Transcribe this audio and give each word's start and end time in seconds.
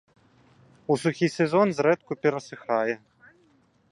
У 0.93 0.97
сухі 1.01 1.27
сезон 1.35 1.67
зрэдку 1.79 2.13
перасыхае. 2.23 2.93